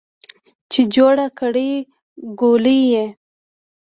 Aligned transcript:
چې 0.71 0.81
جوړه 0.95 1.27
کړې 1.39 1.71
ګولۍ 2.39 2.79
یې 2.93 3.05